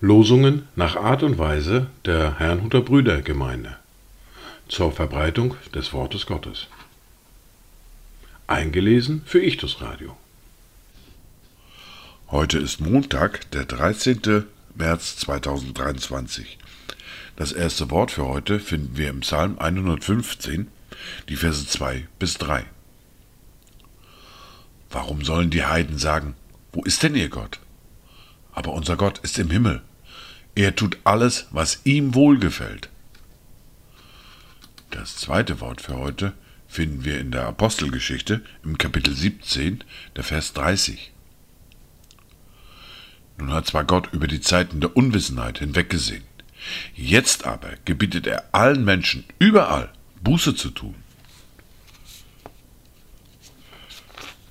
Losungen 0.00 0.68
nach 0.74 0.96
Art 0.96 1.22
und 1.22 1.36
Weise 1.36 1.88
der 2.04 2.38
Herrnhuter 2.38 2.80
Brüdergemeinde 2.80 3.76
zur 4.68 4.92
Verbreitung 4.92 5.54
des 5.74 5.92
Wortes 5.92 6.24
Gottes. 6.26 6.68
Eingelesen 8.46 9.22
für 9.26 9.42
Ichtus 9.42 9.80
Radio. 9.82 10.16
Heute 12.30 12.58
ist 12.58 12.80
Montag, 12.80 13.50
der 13.50 13.64
13. 13.64 14.44
März 14.76 15.16
2023. 15.16 16.56
Das 17.36 17.52
erste 17.52 17.90
Wort 17.90 18.12
für 18.12 18.26
heute 18.26 18.60
finden 18.60 18.96
wir 18.96 19.10
im 19.10 19.20
Psalm 19.20 19.58
115, 19.58 20.68
die 21.28 21.36
Verse 21.36 21.66
2 21.66 22.06
bis 22.18 22.38
3. 22.38 22.64
Warum 24.90 25.24
sollen 25.24 25.50
die 25.50 25.64
Heiden 25.64 25.98
sagen, 25.98 26.34
wo 26.72 26.82
ist 26.82 27.02
denn 27.02 27.14
ihr 27.14 27.28
Gott? 27.28 27.60
Aber 28.52 28.72
unser 28.72 28.96
Gott 28.96 29.18
ist 29.18 29.38
im 29.38 29.50
Himmel. 29.50 29.82
Er 30.54 30.74
tut 30.74 30.98
alles, 31.04 31.46
was 31.50 31.80
ihm 31.84 32.14
wohlgefällt. 32.14 32.88
Das 34.90 35.16
zweite 35.16 35.60
Wort 35.60 35.80
für 35.82 35.96
heute 35.96 36.32
finden 36.66 37.04
wir 37.04 37.20
in 37.20 37.30
der 37.30 37.46
Apostelgeschichte 37.46 38.42
im 38.64 38.78
Kapitel 38.78 39.14
17, 39.14 39.84
der 40.14 40.24
Vers 40.24 40.52
30. 40.54 41.12
Nun 43.38 43.52
hat 43.52 43.66
zwar 43.66 43.84
Gott 43.84 44.12
über 44.12 44.26
die 44.26 44.40
Zeiten 44.40 44.80
der 44.80 44.96
Unwissenheit 44.96 45.58
hinweggesehen, 45.58 46.24
jetzt 46.94 47.44
aber 47.44 47.70
gebietet 47.84 48.26
er 48.26 48.48
allen 48.52 48.84
Menschen 48.84 49.24
überall 49.38 49.92
Buße 50.22 50.54
zu 50.54 50.70
tun. 50.70 50.94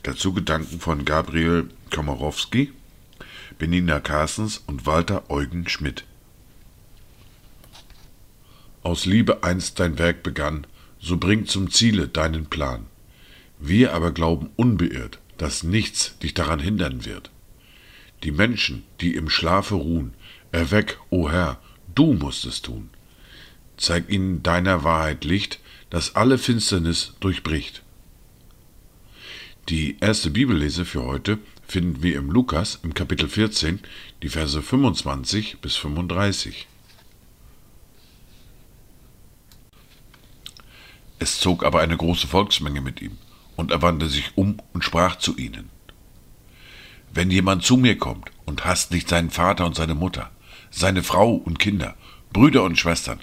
Dazu 0.06 0.34
Gedanken 0.34 0.80
von 0.80 1.04
Gabriel 1.04 1.68
Komorowski, 1.90 2.72
Benina 3.58 4.00
Carstens 4.00 4.62
und 4.68 4.86
Walter 4.86 5.32
Eugen 5.32 5.68
Schmidt. 5.68 6.04
Aus 8.84 9.08
Liebe 9.08 9.42
einst 9.42 9.80
dein 9.80 9.98
Werk 9.98 10.22
begann, 10.22 10.68
so 11.00 11.18
bring 11.18 11.48
zum 11.48 11.72
Ziele 11.72 12.08
deinen 12.08 12.46
Plan. 12.46 12.86
Wir 13.58 13.96
aber 13.96 14.12
glauben 14.12 14.52
unbeirrt, 14.58 15.18
dass 15.40 15.64
nichts 15.64 16.20
dich 16.20 16.36
daran 16.36 16.60
hindern 16.60 17.04
wird. 17.06 17.32
Die 18.22 18.32
Menschen, 18.32 18.84
die 19.02 19.16
im 19.16 19.28
Schlafe 19.28 19.74
ruhen, 19.74 20.14
erweck, 20.52 21.00
o 21.10 21.32
Herr, 21.32 21.60
du 21.96 22.14
musst 22.14 22.46
es 22.46 22.62
tun. 22.62 22.92
Zeig 23.76 24.08
ihnen 24.12 24.44
deiner 24.44 24.84
Wahrheit 24.84 25.26
Licht, 25.26 25.60
das 25.90 26.16
alle 26.16 26.38
Finsternis 26.38 27.16
durchbricht. 27.22 27.82
Die 29.70 29.98
erste 30.00 30.30
Bibellese 30.30 30.86
für 30.86 31.06
heute 31.06 31.40
finden 31.68 32.04
wir 32.04 32.18
im 32.18 32.30
Lukas 32.30 32.78
im 32.84 32.94
Kapitel 32.94 33.28
14, 33.28 33.80
die 34.22 34.30
Verse 34.30 34.62
25 34.62 35.58
bis 35.60 35.76
35. 35.76 36.68
Es 41.18 41.40
zog 41.40 41.66
aber 41.66 41.80
eine 41.80 41.98
große 41.98 42.28
Volksmenge 42.28 42.80
mit 42.80 43.02
ihm, 43.02 43.18
und 43.56 43.72
er 43.72 43.82
wandte 43.82 44.08
sich 44.08 44.38
um 44.38 44.62
und 44.74 44.84
sprach 44.84 45.16
zu 45.16 45.36
ihnen. 45.36 45.72
Wenn 47.12 47.32
jemand 47.32 47.64
zu 47.64 47.76
mir 47.76 47.98
kommt 47.98 48.30
und 48.46 48.66
hasst 48.66 48.92
nicht 48.92 49.10
seinen 49.10 49.32
Vater 49.32 49.66
und 49.66 49.76
seine 49.76 49.96
Mutter, 49.96 50.30
seine 50.70 51.02
Frau 51.02 51.34
und 51.34 51.58
Kinder, 51.58 51.96
Brüder 52.32 52.62
und 52.62 52.78
Schwestern, 52.78 53.20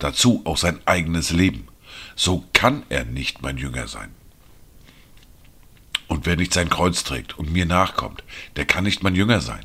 dazu 0.00 0.42
auch 0.44 0.56
sein 0.56 0.80
eigenes 0.86 1.30
Leben, 1.30 1.68
so 2.16 2.42
kann 2.52 2.82
er 2.88 3.04
nicht 3.04 3.42
mein 3.42 3.58
Jünger 3.58 3.86
sein. 3.86 4.10
Und 6.08 6.26
wer 6.26 6.36
nicht 6.36 6.52
sein 6.52 6.68
Kreuz 6.68 7.04
trägt 7.04 7.38
und 7.38 7.52
mir 7.52 7.66
nachkommt, 7.66 8.22
der 8.56 8.66
kann 8.66 8.84
nicht 8.84 9.02
mein 9.02 9.14
Jünger 9.14 9.40
sein. 9.40 9.64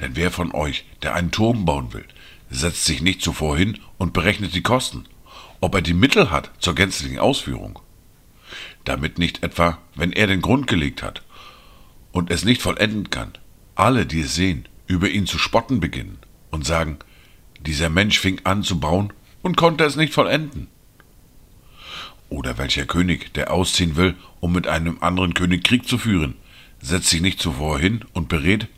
Denn 0.00 0.14
wer 0.14 0.30
von 0.30 0.52
euch, 0.52 0.84
der 1.02 1.14
einen 1.14 1.30
Turm 1.30 1.64
bauen 1.64 1.92
will, 1.92 2.04
setzt 2.50 2.84
sich 2.84 3.00
nicht 3.00 3.22
zuvor 3.22 3.56
hin 3.56 3.78
und 3.98 4.12
berechnet 4.12 4.54
die 4.54 4.62
Kosten, 4.62 5.06
ob 5.60 5.74
er 5.74 5.82
die 5.82 5.94
Mittel 5.94 6.30
hat 6.30 6.50
zur 6.58 6.74
gänzlichen 6.74 7.18
Ausführung. 7.18 7.78
Damit 8.84 9.18
nicht 9.18 9.42
etwa, 9.42 9.78
wenn 9.94 10.12
er 10.12 10.26
den 10.26 10.42
Grund 10.42 10.66
gelegt 10.66 11.02
hat 11.02 11.22
und 12.12 12.30
es 12.30 12.44
nicht 12.44 12.62
vollenden 12.62 13.10
kann, 13.10 13.32
alle, 13.74 14.06
die 14.06 14.20
es 14.20 14.34
sehen, 14.34 14.68
über 14.86 15.08
ihn 15.08 15.26
zu 15.26 15.38
spotten 15.38 15.80
beginnen 15.80 16.18
und 16.50 16.64
sagen, 16.64 16.98
dieser 17.60 17.88
Mensch 17.88 18.18
fing 18.18 18.40
an 18.44 18.62
zu 18.62 18.78
bauen 18.78 19.12
und 19.42 19.56
konnte 19.56 19.84
es 19.84 19.96
nicht 19.96 20.14
vollenden. 20.14 20.68
Oder 22.28 22.58
welcher 22.58 22.86
König, 22.86 23.32
der 23.34 23.52
ausziehen 23.52 23.96
will, 23.96 24.14
um 24.40 24.52
mit 24.52 24.66
einem 24.66 24.98
anderen 25.00 25.34
König 25.34 25.64
Krieg 25.64 25.86
zu 25.86 25.98
führen, 25.98 26.34
setzt 26.80 27.08
sich 27.08 27.20
nicht 27.20 27.40
zuvor 27.40 27.78
hin 27.78 28.04
und 28.12 28.28
berät, 28.28 28.68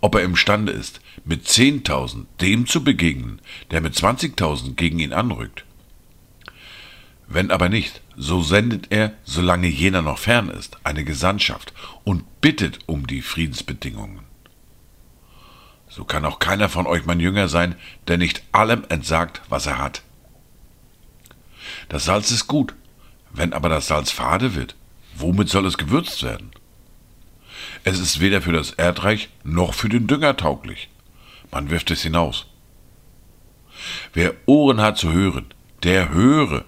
ob 0.00 0.14
er 0.14 0.22
imstande 0.22 0.72
ist, 0.72 1.00
mit 1.24 1.48
zehntausend 1.48 2.28
dem 2.40 2.66
zu 2.66 2.84
begegnen, 2.84 3.40
der 3.70 3.80
mit 3.80 3.94
zwanzigtausend 3.94 4.76
gegen 4.76 4.98
ihn 4.98 5.12
anrückt. 5.12 5.64
Wenn 7.26 7.50
aber 7.50 7.68
nicht, 7.68 8.02
so 8.16 8.42
sendet 8.42 8.88
er, 8.90 9.12
solange 9.24 9.68
jener 9.68 10.02
noch 10.02 10.18
fern 10.18 10.50
ist, 10.50 10.78
eine 10.84 11.04
Gesandtschaft 11.04 11.72
und 12.04 12.40
bittet 12.40 12.80
um 12.86 13.06
die 13.06 13.22
Friedensbedingungen. 13.22 14.20
So 15.88 16.04
kann 16.04 16.24
auch 16.24 16.38
keiner 16.38 16.68
von 16.68 16.86
euch 16.86 17.06
mein 17.06 17.20
Jünger 17.20 17.48
sein, 17.48 17.76
der 18.08 18.18
nicht 18.18 18.42
allem 18.52 18.84
entsagt, 18.88 19.42
was 19.48 19.66
er 19.66 19.78
hat. 19.78 20.02
Das 21.88 22.04
Salz 22.04 22.30
ist 22.30 22.46
gut, 22.46 22.74
wenn 23.32 23.52
aber 23.52 23.68
das 23.68 23.86
Salz 23.86 24.10
fade 24.10 24.54
wird, 24.54 24.74
womit 25.14 25.48
soll 25.48 25.66
es 25.66 25.78
gewürzt 25.78 26.22
werden? 26.22 26.50
Es 27.84 27.98
ist 27.98 28.20
weder 28.20 28.42
für 28.42 28.52
das 28.52 28.72
Erdreich 28.72 29.28
noch 29.44 29.74
für 29.74 29.88
den 29.88 30.06
Dünger 30.06 30.36
tauglich. 30.36 30.88
Man 31.50 31.70
wirft 31.70 31.90
es 31.90 32.02
hinaus. 32.02 32.46
Wer 34.12 34.34
Ohren 34.46 34.80
hat 34.80 34.98
zu 34.98 35.12
hören, 35.12 35.46
der 35.82 36.10
höre. 36.10 36.64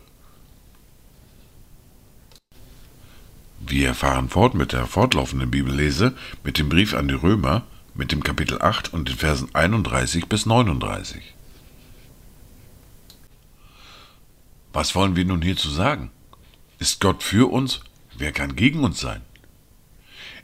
Wir 3.60 3.94
fahren 3.94 4.28
fort 4.28 4.54
mit 4.54 4.72
der 4.72 4.86
fortlaufenden 4.86 5.50
Bibellese, 5.50 6.14
mit 6.42 6.58
dem 6.58 6.68
Brief 6.68 6.94
an 6.94 7.08
die 7.08 7.14
Römer, 7.14 7.62
mit 7.94 8.10
dem 8.10 8.22
Kapitel 8.22 8.60
8 8.60 8.92
und 8.92 9.08
den 9.08 9.16
Versen 9.16 9.54
31 9.54 10.26
bis 10.26 10.46
39. 10.46 11.34
Was 14.72 14.94
wollen 14.94 15.16
wir 15.16 15.24
nun 15.24 15.42
hierzu 15.42 15.68
sagen? 15.68 16.10
Ist 16.82 16.98
Gott 16.98 17.22
für 17.22 17.48
uns? 17.52 17.78
Wer 18.12 18.32
kann 18.32 18.56
gegen 18.56 18.82
uns 18.82 18.98
sein? 18.98 19.20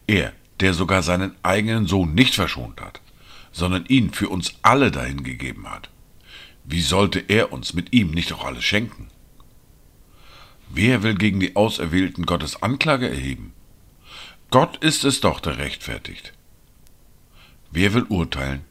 Er, 0.07 0.33
der 0.61 0.73
sogar 0.73 1.03
seinen 1.03 1.35
eigenen 1.43 1.89
Sohn 1.89 2.15
nicht 2.15 2.37
verschont 2.37 2.81
hat, 2.81 3.01
sondern 3.51 3.87
ihn 3.87 4.13
für 4.13 4.29
uns 4.29 4.55
alle 4.63 4.93
dahin 4.93 5.25
gegeben 5.25 5.69
hat. 5.69 5.91
Wie 6.63 6.81
sollte 6.81 7.19
er 7.19 7.51
uns 7.53 7.75
mit 7.75 7.93
ihm 7.93 8.13
nicht 8.13 8.33
auch 8.33 8.45
alles 8.45 8.63
schenken? 8.63 9.09
Wer 10.69 11.03
will 11.03 11.17
gegen 11.17 11.41
die 11.41 11.57
Auserwählten 11.57 12.25
Gottes 12.25 12.63
Anklage 12.63 13.09
erheben? 13.11 13.53
Gott 14.53 14.77
ist 14.77 15.03
es 15.05 15.21
doch, 15.21 15.41
der 15.41 15.59
rechtfertigt. 15.59 16.35
Wer 17.73 17.95
will 17.95 18.05
urteilen? 18.05 18.65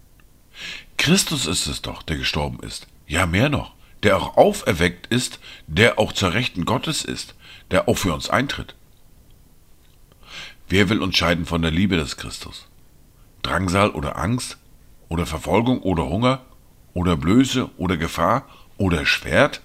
Christus 0.95 1.45
ist 1.45 1.67
es 1.67 1.81
doch, 1.81 2.01
der 2.01 2.15
gestorben 2.15 2.61
ist. 2.61 2.87
Ja, 3.07 3.25
mehr 3.25 3.49
noch, 3.49 3.73
der 4.03 4.15
auch 4.15 4.37
auferweckt 4.37 5.07
ist, 5.07 5.41
der 5.67 5.99
auch 5.99 6.13
zur 6.13 6.33
Rechten 6.33 6.63
Gottes 6.63 7.03
ist, 7.03 7.35
der 7.71 7.87
auch 7.87 7.97
für 7.97 8.13
uns 8.13 8.29
eintritt. 8.29 8.75
Wer 10.69 10.89
will 10.89 11.01
uns 11.01 11.15
scheiden 11.17 11.45
von 11.45 11.61
der 11.61 11.71
Liebe 11.71 11.95
des 11.95 12.17
Christus? 12.17 12.67
Drangsal 13.41 13.91
oder 13.91 14.17
Angst? 14.17 14.57
Oder 15.09 15.25
Verfolgung 15.25 15.81
oder 15.81 16.07
Hunger? 16.07 16.45
Oder 16.93 17.15
Blöße 17.15 17.69
oder 17.77 17.97
Gefahr? 17.97 18.47
Oder 18.77 19.05
Schwert? 19.05 19.61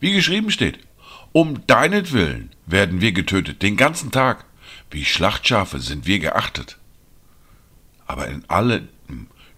Wie 0.00 0.12
geschrieben 0.12 0.50
steht, 0.50 0.78
um 1.32 1.66
deinetwillen 1.66 2.50
werden 2.66 3.00
wir 3.00 3.12
getötet, 3.12 3.62
den 3.62 3.76
ganzen 3.76 4.12
Tag. 4.12 4.44
Wie 4.90 5.04
Schlachtschafe 5.04 5.80
sind 5.80 6.06
wir 6.06 6.20
geachtet. 6.20 6.78
Aber 8.06 8.28
in 8.28 8.48
allem 8.48 8.88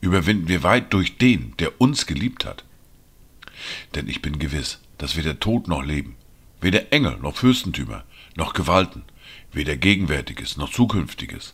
überwinden 0.01 0.49
wir 0.49 0.63
weit 0.63 0.93
durch 0.93 1.19
den, 1.19 1.55
der 1.59 1.81
uns 1.81 2.07
geliebt 2.07 2.45
hat. 2.45 2.65
Denn 3.95 4.09
ich 4.09 4.23
bin 4.23 4.39
gewiss, 4.39 4.79
dass 4.99 5.17
weder 5.17 5.41
Tod 5.41 5.69
noch 5.69 5.83
Leben, 5.83 6.17
weder 6.61 6.93
Engel 6.93 7.19
noch 7.19 7.37
Fürstentümer, 7.37 8.05
noch 8.37 8.53
Gewalten, 8.53 9.03
weder 9.53 9.77
Gegenwärtiges 9.77 10.57
noch 10.57 10.71
Zukünftiges, 10.71 11.53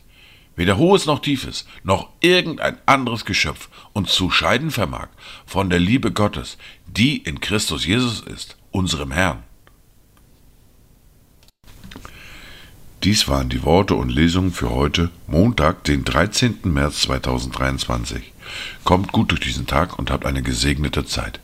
weder 0.56 0.76
Hohes 0.76 1.06
noch 1.06 1.20
Tiefes, 1.20 1.66
noch 1.82 2.10
irgendein 2.20 2.78
anderes 2.86 3.24
Geschöpf 3.24 3.68
uns 3.92 4.12
zu 4.12 4.30
scheiden 4.30 4.70
vermag 4.70 5.08
von 5.46 5.70
der 5.70 5.78
Liebe 5.78 6.12
Gottes, 6.12 6.58
die 6.86 7.16
in 7.18 7.40
Christus 7.40 7.86
Jesus 7.86 8.20
ist, 8.20 8.56
unserem 8.70 9.12
Herrn. 9.12 9.42
Dies 13.02 13.26
waren 13.26 13.48
die 13.48 13.64
Worte 13.64 13.96
und 13.96 14.10
Lesungen 14.10 14.52
für 14.52 14.70
heute, 14.70 15.10
Montag, 15.26 15.82
den 15.82 16.04
13. 16.04 16.60
März 16.64 17.00
2023. 17.00 18.32
Kommt 18.84 19.10
gut 19.10 19.32
durch 19.32 19.40
diesen 19.40 19.66
Tag 19.66 19.98
und 19.98 20.10
habt 20.12 20.24
eine 20.24 20.42
gesegnete 20.42 21.04
Zeit. 21.04 21.40